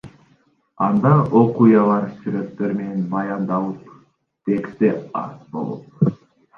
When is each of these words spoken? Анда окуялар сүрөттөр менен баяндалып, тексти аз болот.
Анда 0.85 1.11
окуялар 1.41 2.09
сүрөттөр 2.23 2.75
менен 2.81 3.05
баяндалып, 3.13 3.95
тексти 4.51 4.95
аз 5.27 5.41
болот. 5.57 6.15